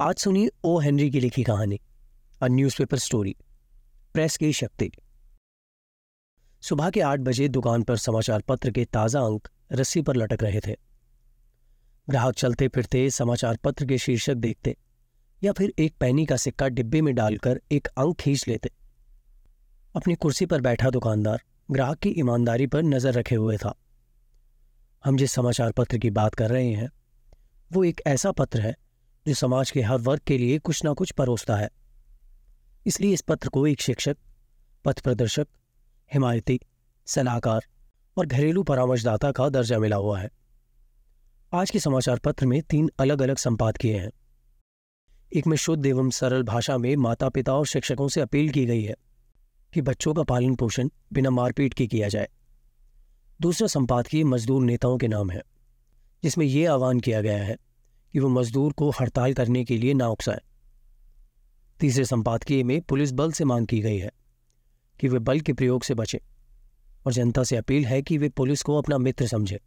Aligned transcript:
आज 0.00 0.16
सुनिए 0.16 0.50
ओ. 0.64 0.78
हेनरी 0.78 1.10
की 1.10 1.20
लिखी 1.20 1.42
कहानी 1.44 1.78
अ 2.40 2.48
न्यूज़पेपर 2.48 2.98
स्टोरी 2.98 3.34
प्रेस 4.14 4.36
की 4.36 4.52
शक्ति। 4.52 4.90
सुबह 6.62 6.90
के 6.90 7.00
आठ 7.00 7.20
बजे 7.20 7.48
दुकान 7.48 7.82
पर 7.82 7.96
समाचार 7.96 8.42
पत्र 8.48 8.70
के 8.70 8.84
ताज़ा 8.84 9.20
अंक 9.20 9.48
रस्सी 9.72 10.02
पर 10.02 10.16
लटक 10.16 10.42
रहे 10.42 10.60
थे। 10.60 10.76
ग्राहक 12.08 12.34
चलते 12.34 12.68
फिरते 12.68 13.10
समाचार 13.10 13.56
पत्र 13.56 13.86
के 13.86 13.98
शीर्षक 13.98 14.34
देखते 14.36 14.76
या 15.42 15.52
फिर 15.52 15.74
एक 15.78 15.96
पैनी 16.00 16.26
का 16.26 16.36
सिक्का 16.36 16.68
डिब्बे 16.68 17.02
में 17.02 17.14
डालकर 17.14 17.60
एक 17.72 17.88
अंक 17.88 18.16
खींच 18.20 18.48
लेते। 18.48 18.70
अपनी 19.94 20.14
कुर्सी 20.14 20.46
पर 20.46 20.60
बैठा 20.60 20.90
दुकानदार 20.90 21.42
ग्राहक 21.70 21.98
की 21.98 22.14
ईमानदारी 22.18 22.66
पर 22.66 22.82
नज़र 22.84 23.14
रखे 23.14 23.34
हुए 23.34 23.56
था। 23.56 23.74
हम 25.04 25.16
जिस 25.16 25.32
समाचार 25.32 25.72
पत्र 25.72 25.98
की 25.98 26.10
बात 26.12 26.34
कर 26.34 26.50
रहे 26.50 26.72
हैं, 26.72 26.90
वो 27.70 27.84
एक 27.84 28.02
ऐसा 28.06 28.32
पत्र 28.32 28.60
है 28.60 28.76
जो 29.28 29.34
समाज 29.34 29.70
के 29.70 29.82
हर 29.82 29.98
वर्ग 29.98 30.20
के 30.26 30.38
लिए 30.38 30.58
कुछ 30.58 30.84
ना 30.84 30.92
कुछ 30.92 31.10
परोसता 31.10 31.56
है। 31.56 31.70
इसलिए 32.86 33.12
इस 33.12 33.20
पत्र 33.20 33.48
को 33.48 33.66
एक 33.66 33.80
शिक्षक, 33.80 34.16
पथ 34.84 35.00
प्रदर्शक, 35.00 35.46
हिमायती, 36.12 36.60
सलाहकार 37.06 37.66
और 38.16 38.26
घरेलू 38.26 38.62
परामर्शदाता 38.62 39.32
का 39.32 39.48
दर्जा 39.48 39.78
मिला 39.78 39.96
हुआ 39.96 40.20
है। 40.20 40.30
आज 41.52 41.70
के 41.70 41.78
समाचार 41.78 42.18
पत्र 42.18 42.46
में 42.46 42.62
तीन 42.62 42.90
अलग 42.98 43.22
अलग 43.22 43.36
संपादकीय 43.36 43.98
हैं। 43.98 44.10
एक 45.32 45.46
में 45.46 45.56
शुद्ध 45.56 45.86
एवं 45.86 46.10
सरल 46.10 46.42
भाषा 46.42 46.78
में 46.78 46.96
माता 46.96 47.28
पिता 47.28 47.54
और 47.54 47.66
शिक्षकों 47.66 48.08
से 48.08 48.20
अपील 48.20 48.50
की 48.50 48.66
गई 48.66 48.82
है 48.82 48.94
कि 49.74 49.82
बच्चों 49.82 50.14
का 50.14 50.22
पालन 50.22 50.54
पोषण 50.54 50.88
बिना 51.12 51.30
मारपीट 51.30 51.74
के 51.74 51.86
किया 51.86 52.08
जाए। 52.08 52.28
दूसरा 53.40 53.68
संपादकीय 53.68 54.24
मजदूर 54.24 54.62
नेताओं 54.62 54.98
के 54.98 55.08
नाम 55.08 55.30
है, 55.30 55.42
जिसमें 56.22 56.46
यह 56.46 56.72
आह्वान 56.72 57.00
किया 57.00 57.20
गया 57.20 57.44
है 57.44 57.56
कि 58.18 58.22
वो 58.22 58.28
मजदूर 58.28 58.72
को 58.72 58.90
हड़ताल 58.90 59.34
करने 59.34 59.64
के 59.64 59.78
लिए 59.78 59.94
ना 59.94 60.08
उकसाए 60.08 60.40
तीसरे 61.80 62.04
संपादकीय 62.04 62.62
में 62.62 62.80
पुलिस 62.80 63.12
बल 63.12 63.32
से 63.32 63.44
मांग 63.44 63.66
की 63.66 63.80
गई 63.80 63.98
है 63.98 64.10
कि 65.00 65.08
वे 65.08 65.18
बल 65.18 65.40
के 65.40 65.52
प्रयोग 65.52 65.82
से 65.82 65.94
बचें 65.94 66.18
और 67.06 67.12
जनता 67.12 67.42
से 67.42 67.56
अपील 67.56 67.86
है 67.86 68.02
कि 68.02 68.18
वे 68.18 68.28
पुलिस 68.28 68.62
को 68.62 68.78
अपना 68.78 68.98
मित्र 68.98 69.26
समझे। 69.26 69.60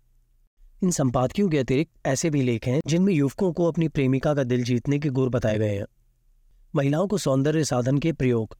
इन 0.83 0.91
संपादकियों 0.91 1.49
के 1.49 1.57
अतिरिक्त 1.57 2.07
ऐसे 2.07 2.29
भी 2.29 2.41
लेख 2.41 2.67
हैं 2.67 2.81
जिनमें 2.87 3.13
युवकों 3.13 3.53
को 3.53 3.65
अपनी 3.65 3.87
प्रेमिका 3.87 4.33
का 4.33 4.43
दिल 4.43 4.63
जीतने 4.63 4.99
के 4.99 5.09
गुर 5.09 5.29
बताए 5.29 5.57
गए 5.57 5.75
हैं। 5.75 5.85
महिलाओं 6.75 7.07
को 7.07 7.17
सौंदर्य 7.17 7.63
साधन 7.63 7.97
के 7.97 8.13
प्रयोग 8.13 8.57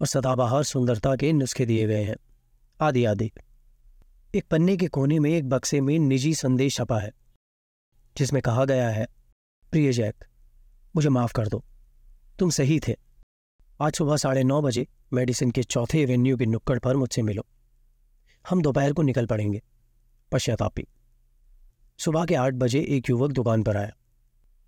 और 0.00 0.06
सदाबहार 0.06 0.62
सुंदरता 0.62 1.16
के 1.16 1.32
नुस्खे 1.32 1.66
दिए 1.66 1.86
गए 1.86 2.04
हैं। 2.04 2.16
आदि 2.80 3.04
आदि। 3.04 3.30
एक 4.34 4.44
पन्ने 4.50 4.76
के 4.76 4.86
कोने 4.86 5.18
में 5.18 5.30
एक 5.30 5.48
बक्से 5.48 5.80
में 5.80 5.98
निजी 5.98 6.34
संदेश 6.34 6.76
छपा 6.76 6.98
है। 6.98 7.12
जिसमें 8.18 8.42
कहा 8.42 8.64
गया 8.64 8.88
है, 8.88 9.08
प्रिय 9.70 9.92
जैक, 9.92 10.24
मुझे 10.96 11.08
माफ़ 11.08 11.32
कर 11.32 11.48
दो। 11.48 11.64
तुम 12.38 12.50
सही 12.50 12.80
थे। 12.80 12.96
आज 13.80 13.92
सुबह 13.92 14.16
साढ़े 14.16 14.44
नौ 14.44 14.62
बजे 14.62 14.88
मेडिसिन 15.12 15.50
के 15.50 15.62
चौथे 15.62 16.02
एवेन्यू 16.02 16.36
के 16.36 16.46
नुक्कड़ 16.46 16.78
पर 16.78 16.96
मुझसे 16.96 17.22
मिलो। 17.22 17.46
हम 18.50 18.62
दोपहर 18.62 18.92
को 18.92 19.02
निकल 19.02 19.26
पड़ेंगे, 19.26 19.62
पश्चातापी। 20.32 20.86
सुबह 21.98 22.24
के 22.24 22.34
आठ 22.34 22.54
बजे 22.54 22.80
एक 22.88 23.10
युवक 23.10 23.32
दुकान 23.32 23.62
पर 23.62 23.76
आया। 23.76 23.92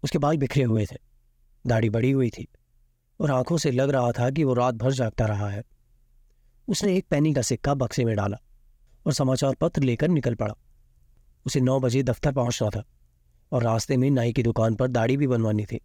उसके 0.03 0.19
बाल 0.19 0.37
बिखरे 0.37 0.63
हुए 0.63 0.87
थे। 0.87 0.97
दाढ़ी 1.67 1.91
बड़ी 1.91 2.11
हुई 2.11 2.31
थी 2.31 2.49
और 3.21 3.31
आँखों 3.31 3.59
से 3.59 3.71
लग 3.71 3.91
रहा 3.91 4.13
था 4.13 4.31
कि 4.31 4.45
वो 4.45 4.55
रात 4.55 4.75
भर 4.75 4.93
जागता 4.93 5.27
रहा 5.27 5.49
है। 5.51 5.63
उसने 6.69 6.97
एक 6.97 7.07
पैनी 7.09 7.35
का 7.35 7.43
सिक्का 7.43 7.75
बक्से 7.75 8.05
में 8.05 8.17
डाला 8.17 8.37
और 9.07 9.13
समाचार 9.13 9.55
पत्र 9.55 9.83
लेकर 9.83 10.09
निकल 10.09 10.35
पड़ा। 10.35 10.55
उसे 11.47 11.61
नौ 11.61 11.81
बजे 11.81 12.03
दफ्तर 12.03 12.33
पहुँचना 12.33 12.71
था। 12.71 12.85
और 13.53 13.63
रास्ते 13.63 13.97
में 13.97 14.11
नाई 14.11 14.33
की 14.33 14.43
दुकान 14.43 14.75
पर 14.75 14.89
दाढ़ी 14.89 15.17
भी 15.17 15.27
बनवानी 15.27 15.65
थी। 15.65 15.81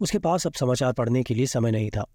उसके 0.00 0.18
पास 0.18 0.46
अब 0.46 0.52
समाचार 0.52 0.92
पढ़ने 0.92 1.22
के 1.22 1.34
लिए 1.34 1.46
समय 1.46 1.70
नहीं 1.70 1.90
था। 1.90 2.06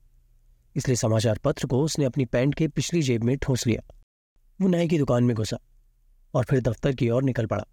इसलिए 0.76 0.96
समाचार 0.96 1.38
पत्र 1.38 1.68
को 1.68 1.82
उसने 1.84 2.06
अपनी 2.06 2.26
पैंट 2.26 2.56
के 2.56 2.68
पिछली 2.68 3.02
जेब 3.02 3.24
में 3.24 3.38
ठोस 3.38 3.68
लिया। 3.68 3.82
वो 4.60 4.68
नाई 4.68 4.88
की 4.88 4.98
दुकान 4.98 5.24
में 5.24 5.36
घुसा 5.36 5.58
और 6.34 6.44
फिर 6.44 6.62
दफ्तर 6.62 6.94
की 6.94 7.10
ओर 7.10 7.24
निकल 7.24 7.46
पड़ा। 7.46 7.66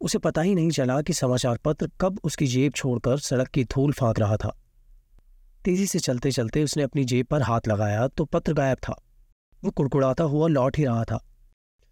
उसे 0.00 0.18
पता 0.18 0.40
ही 0.40 0.54
नहीं 0.54 0.70
चला 0.70 1.00
कि 1.02 1.12
समाचार 1.12 1.58
पत्र 1.64 1.90
कब 2.00 2.20
उसकी 2.24 2.46
जेब 2.46 2.72
छोड़कर 2.72 3.18
सड़क 3.18 3.48
की 3.48 3.64
धूल 3.64 3.92
फांक 3.92 4.18
रहा 4.18 4.36
था। 4.36 4.56
तेज़ी 5.64 5.86
से 5.86 5.98
चलते 5.98 6.30
चलते 6.30 6.62
उसने 6.64 6.82
अपनी 6.82 7.04
जेब 7.04 7.26
पर 7.26 7.42
हाथ 7.42 7.68
लगाया 7.68 8.06
तो 8.08 8.24
पत्र 8.24 8.52
गायब 8.52 8.78
था। 8.78 9.00
वो 9.64 9.70
कुड़कुड़ाता 9.70 10.24
हुआ 10.24 10.48
लौट 10.48 10.78
ही 10.78 10.84
रहा 10.84 11.04
था 11.04 11.24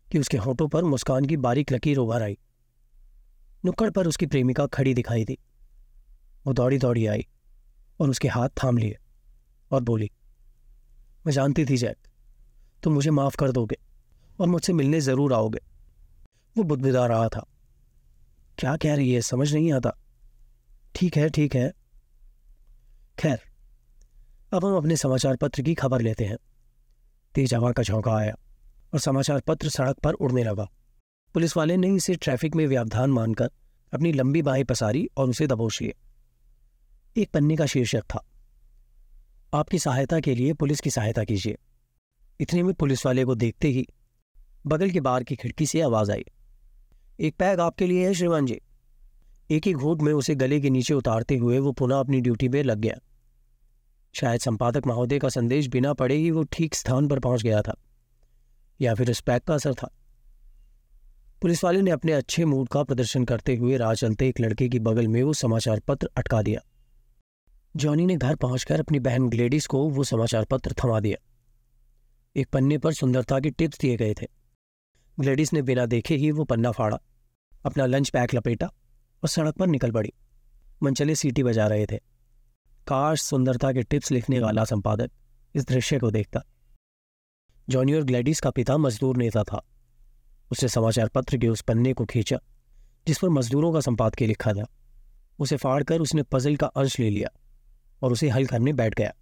कि 0.09 0.19
उसके 0.19 0.37
होठों 0.37 0.69
पर 0.69 0.85
मुस्कान 0.85 1.25
की 1.25 1.37
बारीक 1.37 1.73
लकीर 1.73 1.99
उभर 1.99 2.23
आई। 2.23 2.39
नुक्कड़ 3.65 3.91
पर 3.91 4.07
उसकी 4.07 4.27
प्रेमिका 4.27 4.67
खड़ी 4.67 4.95
दिखाई 4.95 5.25
दी। 5.25 5.39
वो 6.47 6.53
दौड़ी 6.53 6.79
दौड़ी 6.79 7.07
आई 7.07 7.27
और 8.01 8.11
उसके 8.11 8.29
हाथ 8.29 8.49
थाम 8.63 8.79
लिए 8.79 8.97
और 9.71 9.83
बोली, 9.83 10.11
मैं 11.27 11.33
जानती 11.33 11.65
थी 11.67 11.77
जैक, 11.77 11.97
तुम 12.83 12.95
मुझे 12.95 13.11
माफ़ 13.11 13.37
कर 13.37 13.53
दोगे 13.53 13.77
और 14.39 14.49
मुझसे 14.49 14.73
मिलने 14.73 15.01
ज़रूर 15.01 15.33
आओगे। 15.33 15.61
वो 16.57 16.65
बुदबुदा 16.65 17.07
रहा 17.07 17.29
था। 17.29 17.47
क्या 18.59 18.77
कह 18.77 18.95
रही 18.95 19.13
है, 19.13 19.21
समझ 19.21 19.53
नहीं 19.55 19.73
आता। 19.73 19.97
ठीक 20.95 21.17
है 21.17 21.29
ठीक 21.31 21.55
है। 21.57 21.73
खैर, 23.19 23.41
अब 24.53 24.65
हम 24.65 24.77
अपने 24.77 24.97
समाचार 24.97 25.37
पत्र 25.37 25.63
की 25.63 25.75
खबर 25.75 26.01
लेते 26.01 26.25
हैं। 26.25 26.37
तेज 27.35 27.55
हवा 27.55 27.73
का 27.73 27.83
झोंका 27.83 28.15
आया 28.15 28.35
और 28.95 29.01
समाचार 29.01 29.41
पत्र 29.41 29.69
सड़क 29.69 29.99
पर 29.99 30.13
उड़ने 30.15 30.45
लगा। 30.45 30.69
पुलिस 31.35 31.57
वाले 31.57 31.77
ने 31.77 31.89
इसे 31.95 32.15
ट्रैफ़िक 32.15 32.55
में 32.55 32.67
व्यवधान 32.67 33.11
मानकर 33.11 33.51
अपनी 33.93 34.13
लंबी 34.13 34.43
बाहें 34.43 34.65
पसारी 34.65 35.09
और 35.17 35.29
उसे 35.29 35.47
दबोच। 35.47 35.79
लिए 35.83 35.95
एक 37.17 37.31
पन्ने 37.31 37.57
का 37.57 37.67
शीर्षक 37.67 38.03
था, 38.05 38.25
आपकी 39.53 39.79
सहायता 39.79 40.21
के 40.21 40.35
लिए 40.35 40.53
पुलिस 40.53 40.81
की 40.81 40.91
सहायता 40.91 41.25
कीजिए। 41.25 41.57
इतने 42.41 42.63
में 42.63 42.73
पुलिस 42.75 43.05
वाले 43.07 43.25
को 43.25 43.35
देखते 43.35 43.69
ही 43.69 43.87
बगल 44.67 44.91
के 44.91 45.01
बार 45.01 45.25
की 45.25 45.37
खिड़की 45.37 45.67
से 45.67 45.81
आवाज़ 45.81 46.13
आई, 46.13 46.25
एक 47.21 47.35
पैग 47.37 47.61
आपके 47.61 47.87
लिए 47.87 48.07
है, 48.07 48.15
श्रीमान 48.15 48.47
जी। 48.47 48.61
एक 49.51 49.67
ही 49.67 49.73
घूट 49.73 50.03
में 50.03 50.13
उसे 50.13 50.35
गले 50.35 50.61
के 50.61 50.71
नीचे 50.71 50.95
उतारते 50.95 51.37
हुए 51.37 51.59
वो 51.59 51.73
पुनः 51.73 51.99
अपनी 51.99 52.21
ड्यूटी 52.21 52.49
में 52.49 52.63
लग 52.63 52.79
गया। 52.79 52.95
शायद 54.15 54.41
संपादक 54.41 54.87
महोदय 54.87 55.19
का 55.19 55.29
संदेश 55.31 55.67
बिना 55.69 55.93
पड़े 55.95 56.17
ही 56.17 56.31
वो 56.31 56.43
ठीक 56.53 56.75
स्थान 56.75 57.09
पर 57.09 57.19
पहुँच 57.21 57.43
गया 57.43 57.63
था, 57.63 57.77
या 58.81 58.95
फिर 58.95 59.11
उस 59.11 59.21
पैक 59.21 59.43
का 59.43 59.55
असर 59.55 59.75
था। 59.75 59.91
पुलिस 61.45 61.65
वाले 61.65 61.83
ने 61.83 61.91
अपने 61.91 62.13
अच्छे 62.13 62.45
मूड 62.45 62.69
का 62.69 62.83
प्रदर्शन 62.83 63.25
करते 63.25 63.57
हुए 63.57 63.77
राह 63.77 63.95
चलते 63.95 64.29
एक 64.29 64.41
लड़के 64.41 64.69
की 64.69 64.79
बगल 64.79 65.09
में 65.09 65.23
वो 65.23 65.33
समाचार 65.33 65.81
पत्र 65.81 66.09
अटका 66.17 66.43
दिया। 66.43 66.61
जॉनी 67.77 68.07
ने 68.07 68.17
घर 68.17 68.37
पहुंचकर 68.37 68.81
अपनी 68.81 69.01
बहन 69.01 69.29
ग्लेडिस 69.29 69.67
को 69.67 69.89
वो 69.89 70.05
समाचार 70.05 70.45
पत्र 70.45 70.75
थमा 70.85 71.01
दिया। 71.01 71.17
एक 72.37 72.49
पन्ने 72.49 72.79
पर 72.79 72.93
सुंदरता 72.93 73.41
के 73.41 73.51
टिप्स 73.51 73.79
दिए 73.79 73.97
गए 73.97 74.15
थे। 74.15 74.27
ग्लेडिस 75.21 75.53
ने 75.53 75.63
बिना 75.63 75.87
देखे 75.87 76.15
ही 76.15 76.31
वो 76.31 76.45
पन्ना 76.45 76.71
फाड़ा, 76.71 76.99
अपना 77.65 77.87
लंच 77.87 78.11
पैक 78.11 78.35
लपेटा 78.35 78.67
और 78.67 79.29
सड़क 79.29 79.55
पर 79.55 79.67
निकल 79.67 79.91
पड़ी। 79.91 80.13
मनचले 80.83 81.15
सीटी 81.15 81.43
बजा 81.43 81.67
रहे 81.67 81.87
थे। 81.87 81.97
काश 82.87 83.23
सुंदरता 83.23 83.73
के 83.73 83.83
टिप्स 83.83 84.11
लिखने 84.11 84.41
वाला 84.41 84.65
संपादक 84.65 85.11
इस 85.55 85.69
दृश्य 85.69 85.99
को 85.99 86.11
देखता। 86.11 86.41
जॉनी 87.69 87.95
और 87.95 88.03
ग्लेडिस 88.03 88.41
का 88.41 88.51
पिता 88.51 88.77
मजदूर 88.77 89.17
नेता 89.17 89.43
था। 89.43 89.67
उसने 90.55 90.69
समाचार 90.69 91.09
पत्र 91.09 91.39
के 91.39 91.49
उस 91.49 91.61
पन्ने 91.61 91.93
को 91.93 92.05
खींचा, 92.05 92.39
जिस 93.07 93.19
पर 93.19 93.29
मजदूरों 93.29 93.73
का 93.73 93.81
संपादकीय 93.81 94.29
लिखा 94.29 94.53
था। 94.53 94.67
उसे 95.39 95.57
फाड़कर 95.57 96.01
उसने 96.01 96.23
पजल 96.23 96.57
का 96.57 96.67
अंश 96.67 96.99
ले 97.01 97.11
लिया 97.11 97.29
और 98.03 98.13
उसे 98.13 98.29
हल 98.29 98.47
करने 98.47 98.73
बैठ 98.73 98.95
गया। 98.95 99.13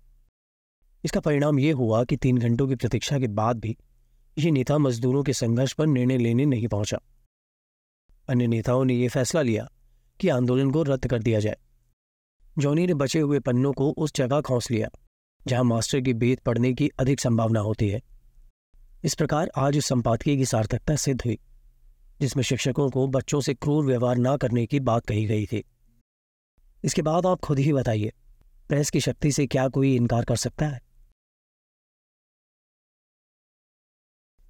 इसका 1.04 1.20
परिणाम 1.20 1.58
यह 1.58 1.74
हुआ 1.74 2.04
कि 2.04 2.16
तीन 2.16 2.38
घंटों 2.38 2.68
की 2.68 2.74
प्रतीक्षा 2.74 3.18
के 3.18 3.28
बाद 3.28 3.60
भी 3.60 3.76
ये 4.38 4.50
नेता 4.50 4.78
मजदूरों 4.78 5.22
के 5.22 5.32
संघर्ष 5.32 5.72
पर 5.72 5.86
निर्णय 5.86 6.18
लेने 6.18 6.46
नहीं 6.46 6.68
पहुँचा। 6.68 6.98
अन्य 8.28 8.46
नेताओं 8.46 8.84
ने 8.84 8.94
यह 8.94 9.08
फैसला 9.08 9.42
लिया 9.42 9.68
कि 10.20 10.28
आंदोलन 10.28 10.70
को 10.70 10.82
रद्द 10.82 11.06
कर 11.06 11.22
दिया 11.22 11.40
जाए। 11.40 11.56
जॉनी 12.58 12.86
ने 12.86 12.94
बचे 12.94 13.20
हुए 13.20 13.40
पन्नों 13.40 13.72
को 13.72 13.90
उस 13.90 14.14
जगह 14.14 14.40
खोस 14.40 14.70
लिया, 14.70 14.88
जहाँ 15.46 15.64
मास्टर 15.64 16.00
की 16.00 16.14
बेत 16.14 16.40
पड़ने 16.40 16.72
की 16.72 16.88
अधिक 16.88 17.20
संभावना 17.20 17.60
होती 17.60 17.88
है। 17.88 18.00
इस 19.04 19.14
प्रकार 19.14 19.50
आज 19.56 19.78
उस 19.78 19.86
संपादकीय 19.86 20.36
की 20.36 20.44
सार्थकता 20.46 20.96
सिद्ध 20.96 21.22
हुई, 21.24 21.38
जिसमें 22.20 22.44
शिक्षकों 22.44 22.90
को 22.90 23.06
बच्चों 23.06 23.40
से 23.40 23.54
क्रूर 23.54 23.84
व्यवहार 23.84 24.16
न 24.16 24.36
करने 24.36 24.66
की 24.66 24.80
बात 24.80 25.06
कही 25.06 25.26
गई 25.26 25.46
थी। 25.46 25.64
इसके 26.84 27.02
बाद 27.02 27.26
आप 27.26 27.40
खुद 27.40 27.58
ही 27.58 27.72
बताइए, 27.72 28.12
प्रेस 28.68 28.90
की 28.90 29.00
शक्ति 29.00 29.32
से 29.32 29.46
क्या 29.46 29.68
कोई 29.68 29.96
इनकार 29.96 30.24
कर 30.24 30.36
सकता 30.36 30.66
है? 30.66 30.80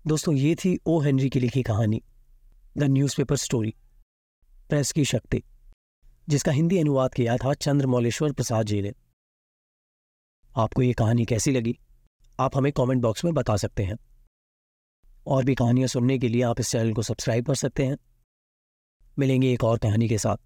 दोस्तों, 0.07 0.35
ये 0.35 0.55
थी 0.55 0.79
ओ. 0.87 1.01
हेनरी 1.01 1.31
की 1.31 1.41
लिखी 1.41 1.63
कहानी, 1.63 2.03
द 2.79 2.83
न्यूज़पेपर 2.83 3.37
स्टोरी, 3.37 3.75
प्रेस 4.69 4.93
की 4.93 5.05
शक्ति, 5.05 5.43
जिसका 6.29 6.53
हिंदी 6.53 6.79
अनुवाद 6.79 7.15
किया 7.15 7.37
था 7.37 7.55
चंद्रमौलेश्वर 7.55 8.33
प्रसाद 8.33 8.67
जी 8.67 8.83
ने। 8.83 8.93
आपको 10.57 10.83
ये 10.83 10.93
कहानी 10.93 11.25
कैसी 11.25 11.53
लगी? 11.53 11.79
आप 12.41 12.57
हमें 12.57 12.73
कमेंट 12.73 13.03
बॉक्स 13.03 13.25
में 13.25 13.35
बता 13.35 13.57
सकते 13.57 13.85
हैं। 13.85 14.12
और 15.27 15.45
भी 15.45 15.55
कहानियाँ 15.55 15.89
सुनने 15.89 16.19
के 16.19 16.29
लिए 16.29 16.43
आप 16.43 16.61
इस 16.61 16.71
चैनल 16.71 16.93
को 16.93 17.03
सब्सक्राइब 17.03 17.47
कर 17.47 17.55
सकते 17.55 17.87
हैं। 17.87 17.97
मिलेंगे 19.19 19.53
एक 19.53 19.65
और 19.65 19.79
कहानी 19.79 20.09
के 20.09 20.19
साथ। 20.19 20.37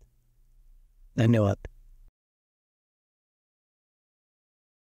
धन्यवाद। 1.19 1.76